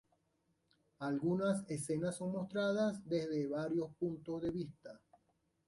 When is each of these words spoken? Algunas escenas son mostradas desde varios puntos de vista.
Algunas 0.97 1.63
escenas 1.69 2.15
son 2.17 2.31
mostradas 2.31 3.07
desde 3.07 3.47
varios 3.47 3.91
puntos 3.99 4.41
de 4.41 4.49
vista. 4.49 4.99